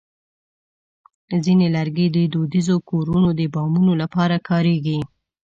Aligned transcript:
ځینې 1.43 1.67
لرګي 1.75 2.07
د 2.15 2.17
دودیزو 2.33 2.75
کورونو 2.89 3.29
د 3.39 3.41
بامونو 3.53 3.93
لپاره 4.01 4.35
کارېږي. 4.49 4.99